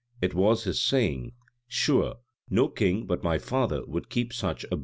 It 0.19 0.33
was 0.33 0.63
his 0.63 0.81
saying, 0.81 1.33
"Sure 1.67 2.15
no 2.49 2.69
king 2.69 3.05
but 3.05 3.21
my 3.21 3.37
father 3.37 3.85
would 3.85 4.09
keep 4.09 4.33
such 4.33 4.63
a 4.63 4.65
bird 4.65 4.71
in 4.71 4.73
a 4.73 4.77
cage." 4.77 4.79